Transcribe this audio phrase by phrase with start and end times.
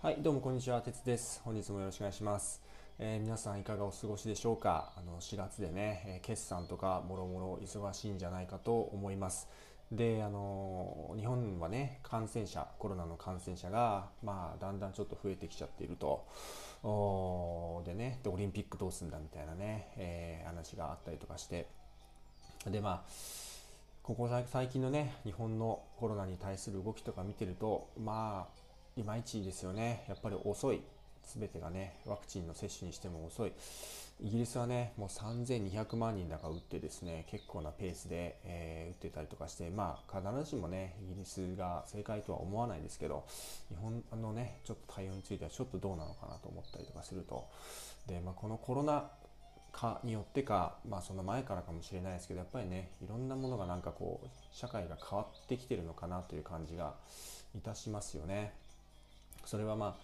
[0.00, 1.40] はい、どうもこんにちは、鉄です。
[1.44, 2.62] 本日もよろしくお願いします。
[3.00, 4.92] えー皆さんいかがお過ごしでしょうか？
[4.96, 9.48] あの、4月でね、え決算とかもろもろ忙しいんじゃないかと思います。
[9.90, 16.24] で、あのー日本はね、感染者、コロナの感染者が、まあ、だんだんちょっと増えてきちゃっていると。
[17.84, 21.66] でね、で、オリンピックどうすんだみたいなね、えー話があったりとかして。
[22.68, 23.10] で、まあ、
[24.04, 28.67] ここ最近のね、日本のコロナに対する動きとか見てると、まあ、
[28.98, 30.04] いまいちですよね。
[30.08, 30.82] やっぱり遅い。
[31.24, 33.52] すべてがね、ワクチンの接種にしても遅い。
[34.20, 43.24] イギリスはね、もう3200万人だか打ってですね、結構なペースで、えー打ってたりとかして、まあ、必ずしもね、イギリスが正解とは思わないですけど、
[43.68, 47.46] 日本のね、ちょっと対応についてはちょっとどうなのかなと思ったりとかすると。
[48.08, 49.08] で、まあ、このコロナ
[49.70, 56.94] 禍によってか、まあその前からかもしれないですけど、やっぱりね、いろんなものがなんかこう、社会が変わってきてるのかなという感じが
[57.54, 58.54] いたしますよね。
[59.48, 60.02] それはまあ、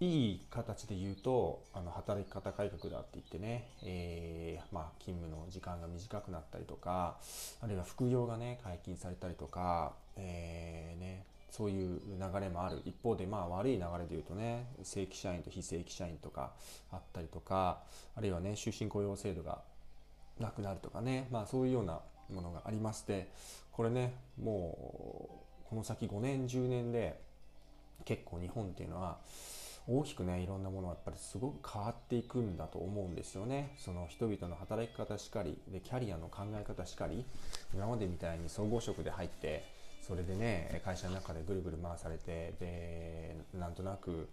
[0.00, 7.18] いい形で言うと、あの働き方改革だって言ってね、えーまあ、勤務の時間が短くなったりとか、
[7.60, 12.80] あるいは副業がね、解禁されたりとか、えーね、そういう流れもある。
[12.86, 16.52] 一方で、まあ悪い流れで言うとね、正規社員と非正規社員とか
[16.90, 17.82] あったりとか、
[18.16, 19.60] あるいはね、終身雇用制度が
[20.40, 22.00] なくなるとかね、まあそういうような
[22.32, 23.28] ものがありまして、
[23.70, 25.28] これね、も
[25.66, 27.20] うこの先5年、10年で
[28.04, 29.18] 結構日本っていうのは
[29.88, 33.74] 大きくね、いろんなものがやっぱりすごく変わっていくんだと思うんですよね。
[33.78, 37.24] その人々の働き方しかり、で、キャリアの考え方しかり、
[37.74, 39.64] 今までみたいに総合職で入って、
[40.00, 44.28] それでね、会社の中でぐるぐる回されて、で、なんとなく、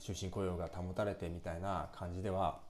[0.00, 2.60] 終身雇用が保たれてみたいな感じでは、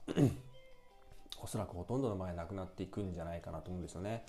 [1.41, 4.25] おそらくほとんどの場合なくなっていくんじゃないかなと思うんですよね。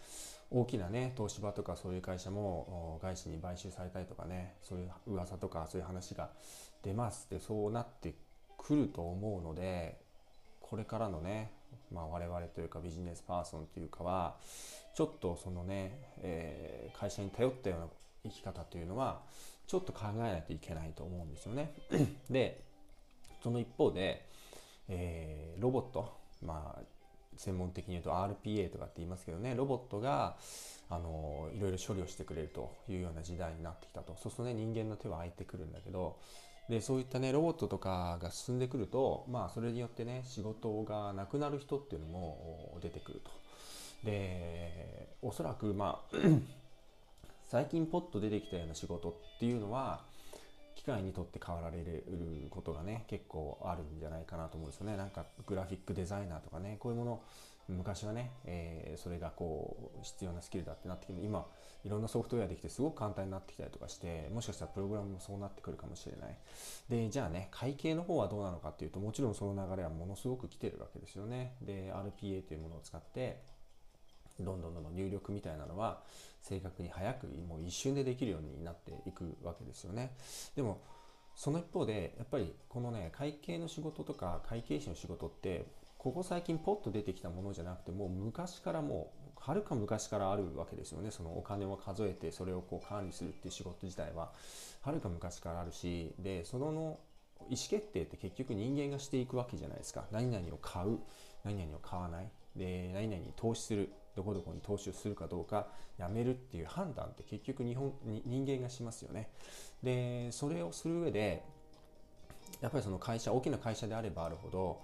[0.51, 6.31] 大きなね、東芝とかそういう会社も外資に買収されたりとかね、そういう噂とかそういう話が
[6.83, 8.15] 出ますで、そうなって
[8.59, 10.01] くると思うので、
[10.61, 11.53] これからのね、
[11.93, 14.37] まあ我々というかビジネスパーソンというかは、
[14.95, 17.87] ちょっとそのね、えー会社に頼ったような
[18.25, 19.21] 生き方というのは、
[19.67, 21.73] ちょっと考えないといけないと思うんですよね。
[22.29, 22.61] で、
[23.43, 24.27] その一方で、
[24.89, 26.83] えーロボット、まあ、
[27.37, 30.37] 専門的に言うと RPA とかって言いますけどね、ロボットが、
[30.89, 34.17] あの、いろいろ処理をしてくれるというような時代になってきたと。
[34.21, 36.19] そうするとね、人間の手は空いてくるんだけど、
[36.69, 43.31] で、そういったね、ロボットとかが進んでくると、まあ、それによってね、仕事がなくなる人っていうのも出てくると。
[44.05, 46.17] で、おそらく、まあ、
[47.51, 50.05] 最近ポッと出てきたような仕事っていうのは、
[50.81, 52.05] 機械にとって変わられる
[52.49, 54.97] ことがね、結構あるんじゃないかなと思うんですよね。
[54.97, 57.23] なんかグラフィックデザイナーとかね、こういうもの、
[57.69, 61.47] 昔はね、えーそれがこう必要なスキルだってなってきて、今、
[61.85, 66.39] いろんなソフトウェアできてすごく簡単になってきたりとかして、もしかしたらプログラムもそうなってくるかもしれない。
[66.89, 71.57] で、じゃあね、会計の方はどうなのかっていうと、もちろんその流れはものすごく来てるわけですよね。
[71.61, 73.43] で、RPA というものを使って、
[74.45, 76.03] どんどんどんどん入力みたいなのは
[76.41, 80.13] 正確に早くもう一瞬でできるようになっていくわけですよね。
[80.57, 80.81] でも
[81.35, 91.11] その一方でやっぱりこのね会計の仕事とか会計士の仕事ってここ最近ポッと出てきたものじゃなくてもう昔からもうはるか昔からあるわけですよね。
[91.11, 94.33] そのお金を数えてそれをこう管理するっていう仕事自体は
[94.83, 96.99] はるか昔からあるしでそのの
[97.49, 100.05] 意思決定って結局人間がしていくわけじゃないですか。
[100.11, 100.99] 何々を買う、
[101.45, 109.31] 何々を買わない、で、何々に投資する、どこどこに投資をするかどうか、やめるっていう判断って結局日本に人間がしますよね。
[109.83, 111.45] で、それをする上で、
[112.61, 114.83] やっぱりその会社、大きな会社であればあるほど、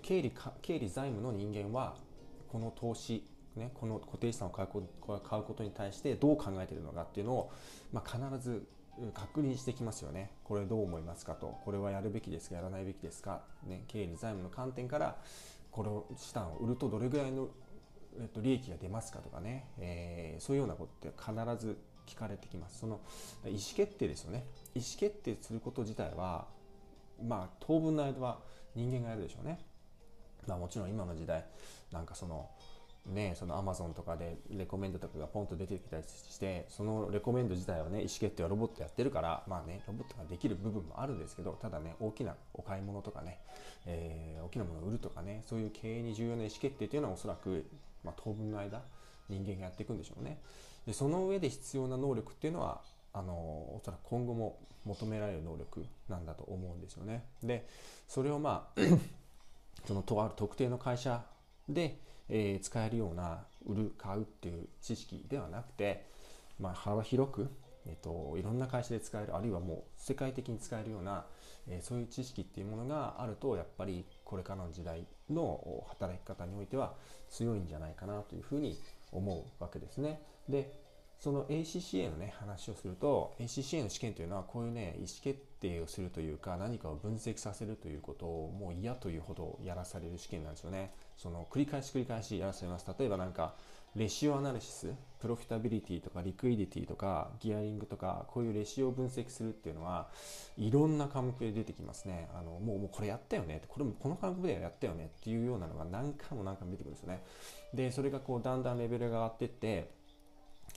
[0.00, 0.32] 経理、
[0.62, 1.96] 経理財務の人間は、
[2.50, 3.26] この投資、
[3.56, 7.52] ね、この固定資産を買うこと買うことに対してどう考えているのかっていうのを、
[7.92, 8.66] まあ、必ず
[9.14, 10.30] 確認してきますよね。
[10.44, 11.58] これどう思いますかと。
[11.64, 15.16] これはやるべきですかやらないべきですかね、経理財務の観点から、
[15.70, 17.48] これを資産を売るとどれぐらいの、
[18.20, 22.80] えっと、利益が出ますかとかね、えーそういうようなことって必ず聞かれてきます。
[22.80, 23.00] その
[23.46, 24.44] 意思決定ですよね。
[24.74, 26.46] 意思決定すること自体は、
[27.22, 28.40] まあ当分の間は
[28.74, 29.58] 人間がやるでしょうね。
[30.46, 31.44] まあもちろん今の時代、
[31.92, 32.50] なんかその、
[33.06, 43.40] ね、そのアマゾンとかでレコメンドとかがポンと出てきたりして、そのレコメンド自体はね、意思決定はロボットやってるから、まあね、ロボットができる部分もあるんですけど、ただね、大きなお買い物とかね、
[43.86, 47.64] えー大きなものを売るとかね、そういう経営に重要な意思決定っていうのはおそらく、
[48.04, 48.82] まあ当分の間、
[49.28, 50.40] 人間がやっていくんでしょうね。
[50.86, 52.80] で、その上で必要な能力っていうのは、
[53.12, 57.24] あの、おそらく今後も求められる能力なんだと思うんですよね。
[57.42, 57.66] で、
[58.08, 58.80] それをまあ、
[59.86, 61.24] そのとある特定の会社
[61.68, 66.06] で、えー使えるような売る買うっていう知識ではなくて、
[66.58, 67.50] まあ、幅広く
[67.86, 71.24] えっと、いろんな会社で使えるあるいはもう世界的に使えるような、
[71.68, 75.04] えー、そういう知識っていうものがあるとやっぱりこれからの時代
[75.34, 76.94] の働き方においては
[77.30, 78.78] 強いんじゃないかなというふうに
[79.10, 80.20] 思うわけですね。
[80.48, 80.80] で
[81.18, 90.92] その ACCA のね話をすると ACCA の試験というのはこういうね意思決定をするというか何かを分析させるということをもう嫌というほどやらされる試験なんですよね。
[91.16, 92.86] その繰り返し繰り返しやらされます。
[92.98, 93.54] 例えばなんか
[93.94, 100.08] レシオアナリシス、プロフィタビリティとかリクイディティとかギアリングとかこういうレシオを分析するっていうのは
[100.56, 102.30] いろんな科目で出てきますね。
[102.34, 107.22] あのもうもうこれやったよねこれもこの科目ではやったよねっていうようなのが何回も何回も出てくるんですよね。
[107.74, 109.90] で、それがこうだんだんレベルが上がっていって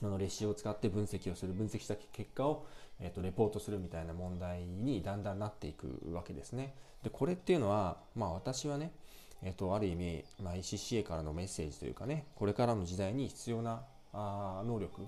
[0.02, 2.66] あのレシオを使って分析をする分析した結果を、
[3.00, 6.74] えーと、レポートするみたいな問題にだんだんなっていくわけですね。
[7.02, 8.92] でこれっていうのはまあ私はね
[9.42, 15.02] えっと、ある意味、まあ、ECCA からのメッセージというかねこれからの時代に必要なあ能力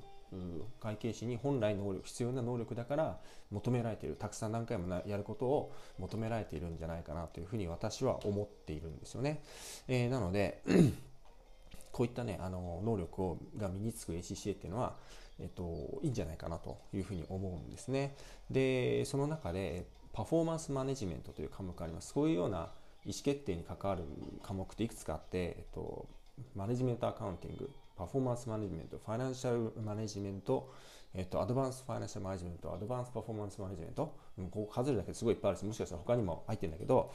[0.80, 3.18] 会計士に本来能力必要な能力だから
[3.50, 9.42] 求められているたくさん何回もやることを求められているんじゃないかなというふうに私は思っているんですよね。
[9.88, 10.62] えー、なので
[11.92, 14.96] こういったねあの能力をが身につく ACCA っていうのは、
[15.40, 18.14] えっと、いいんじゃないかなというふうに思うんですね。
[18.50, 22.12] でその中でパフォーマンスマネジメントという科目があります。
[22.12, 22.70] そういうような
[23.08, 24.04] 意思決定に関わる
[24.42, 26.06] 科目っていくつかあって、えっと、
[26.54, 30.70] マネジメントアカウンティング、パフォーマンスマネジメント、ファイナンシャルマネジメント、
[31.14, 37.10] えっと、アドバンスファイナンシャルマネジメント、アドバンスパフォーマンスマネジメント、ここ数えるだけですごいいっぱいあるし、もしかしたら他にも入ってるんだけど、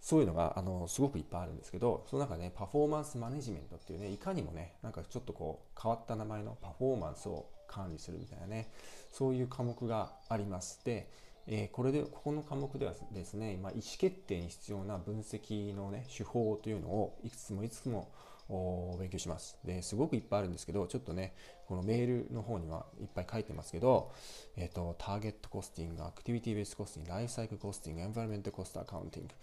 [0.00, 8.68] そういうのがあのすごくいっぱいあるんですけど、その中で、ね、パフォーマンスマネジメントっていうね、いかにもね、なんかちょっとこう変わった名前のパフォーマンスを管理するみたいなね、
[9.12, 10.84] そういう科目があります。
[10.84, 11.08] で、
[11.46, 18.08] えー、これでここの科目ではですね、まあ、意思決定に必要な分析の、ね、手法というのをいくつもいくつも
[18.98, 19.56] 勉強します。
[19.64, 21.34] ですごくいっぱいあるんですけど、ちょっとね、
[21.66, 24.12] このメールの方にはいっぱい書いてますけど、
[24.56, 29.34] え、ー、と、 Target Costing、 Activity Based Costing、 Life Cycle Costing、 Environment Cost Accounting、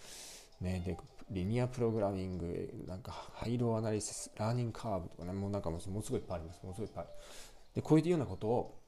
[0.62, 0.98] ね、で、
[1.32, 6.60] Linear Programming、なんか、 High Low Analysis、 Learning Curve とかね、もうなんかもうすごいいっぱいあります。
[6.64, 7.06] もうすごいいっぱい。
[7.76, 8.80] で、こういうようなことを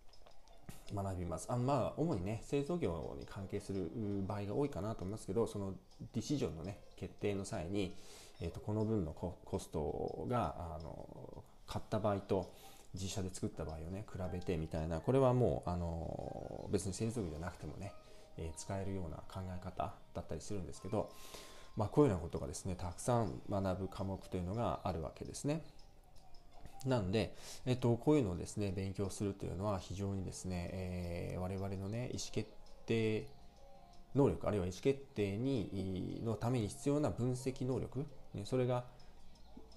[0.94, 1.52] 学びます。
[1.52, 3.92] あまあ、主にね、製造業に関係する
[4.28, 5.74] 場合が多いかなと思いますけど、その
[6.14, 7.96] ディシジョンのね、決定の際に、
[8.42, 12.52] えーと、この分のコストがあの買った場合と
[12.94, 17.94] 自社で作った場合をね、比べてみたいな、これはもうあの別に製造業じゃなくてもね、
[18.38, 21.10] えー、使えるような考え方だったりするんですけど、
[21.76, 25.64] まあ、こういうようなことがですね、たくさん学ぶ科目というのがあるわけですね。
[26.86, 27.36] なんで、
[27.66, 32.50] えっと、こういうのをですね、勉強するというのは非常にですね、えー、我々のね、意思決
[32.86, 33.28] 定
[34.16, 38.86] 能力、あるいは意思決定にのために必要な分析能力、ね、それが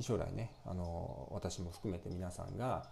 [0.00, 2.86] 将来ね、あの私も含めて皆さんが、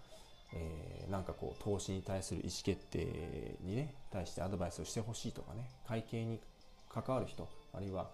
[0.52, 6.40] えー、なんかこう投資に対する意思決定にね対してアドバイスをしてほしいとかね会計に
[6.88, 8.10] 関わる人あるいは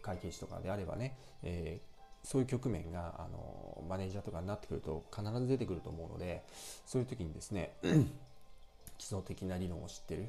[0.00, 1.80] 会計士とかであればね、え
[2.22, 6.44] そういう局面があのマネージャーとかになってくると必ず出てくると思うので
[6.86, 7.72] そういう時にですね
[8.98, 10.28] 基礎的な理論を知ってる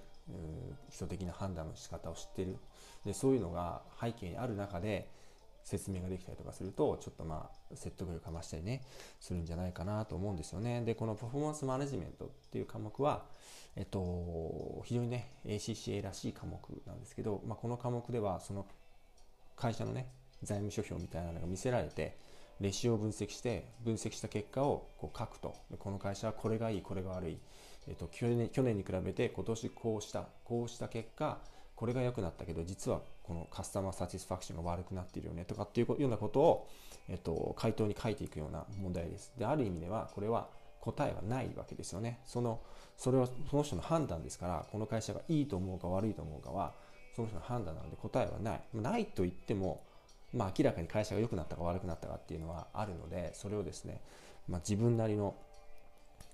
[0.90, 2.58] 基礎的な判断の仕方を知ってる。
[3.06, 5.10] でそういうのが背景にある中で
[5.64, 8.82] 説明ができたりとかするとちょっとまあ説得力かましたりね
[9.20, 10.84] するんじゃないかなと思うんですよね。
[10.84, 13.26] でこのパフォーマンスマネジメントっていう科目は
[13.76, 18.66] えっと非常にね ACCA らしい科目なんですけど、まあ、この科目ではその
[19.56, 20.08] 会社のね
[20.44, 22.18] 財務諸表みたいなのが見せられて
[22.60, 27.38] レシオを分析して分析した結果をこう書くとこの会社はこれがいいこれが悪い、
[27.88, 31.40] えっと、去年去年に比べて今年こうしたこうした結果
[31.76, 36.68] これが良くなったけど実はこのカスタマーサティスファクションが悪くなっているよねとかっていうようなことを、
[37.10, 39.34] えっと、回答に書いていくような問題です。
[39.36, 40.48] である意味ではこれは
[40.80, 42.20] 答えはないわけですよね。
[42.26, 42.60] その
[42.98, 46.74] それはその人の判断ですからこの会社がいいと思うか悪いと思うかは
[47.16, 48.62] その人の判断なので答えはない。
[48.74, 49.82] ないと言っても
[50.34, 54.02] まあ、明らかに会社が良くなったか悪くなったかっていうのはあるのでそれをですね、
[54.48, 55.36] まあ、自分なりの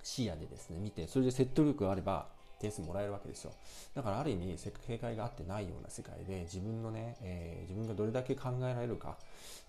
[0.04, 2.28] 視野でですね見てそれで説得力があれば
[2.60, 3.52] 点数もらえるわけですよ。
[3.94, 9.18] だからある意味せっ警戒があってないような世界で自分のね、えー、自分がどれだけ考えられるか、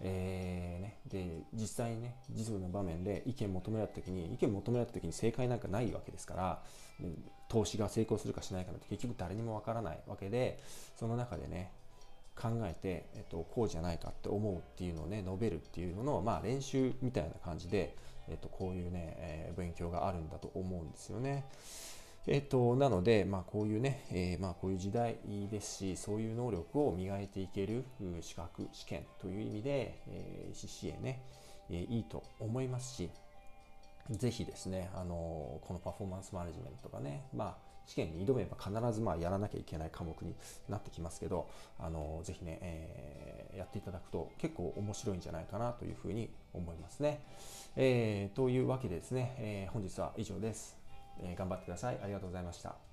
[0.01, 6.63] えー、ね、で実際にね実務の場面で意見求められた時に意見求められた時に正解なんかないわけですから
[7.49, 10.59] 投資が成功するかしないかなんて結局誰にもわからないわけで
[10.97, 11.71] その中でね
[12.40, 17.97] 考えて、えっと、こうじゃないかって思うっていうのをね述べるっていうのの、まあ、練習みたいな感じで、
[18.28, 21.45] えっと、こういうね、えー、勉強があるんだと思うんですよね。
[22.30, 25.16] えっと、なので、まあ、こういうね、えー、まあ、こういう時代
[25.50, 27.85] ですし、そういう能力を磨いていける
[28.21, 31.23] 資格、試験という意味で、えー、CCA ね、
[31.71, 33.11] えー、いいと思いますし、
[34.11, 40.35] ぜひですね、あのこのパフォーマンスマネジメントがね、まあ、試験に挑めば必ずまあやらなきゃいけない科目に
[40.69, 41.49] なってきますけど、
[41.79, 47.21] あのぜひね、えー、やっていただくと結構面白いんじゃないかなというふうに思いますね。
[47.77, 50.77] えー、というわけでですね、えー、本日は以上です、
[51.23, 51.99] え頑張ってください。
[52.03, 52.88] ありがとうございました。